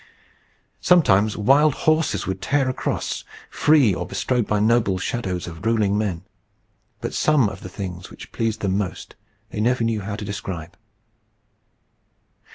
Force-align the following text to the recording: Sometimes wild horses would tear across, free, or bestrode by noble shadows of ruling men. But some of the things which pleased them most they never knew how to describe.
Sometimes 0.79 1.37
wild 1.37 1.75
horses 1.85 2.25
would 2.25 2.41
tear 2.41 2.67
across, 2.67 3.23
free, 3.51 3.93
or 3.93 4.07
bestrode 4.07 4.47
by 4.47 4.59
noble 4.59 4.97
shadows 4.97 5.45
of 5.45 5.63
ruling 5.63 5.95
men. 5.95 6.23
But 7.01 7.13
some 7.13 7.47
of 7.47 7.61
the 7.61 7.69
things 7.69 8.09
which 8.09 8.31
pleased 8.31 8.61
them 8.61 8.75
most 8.75 9.15
they 9.51 9.61
never 9.61 9.83
knew 9.83 10.01
how 10.01 10.15
to 10.15 10.25
describe. 10.25 10.75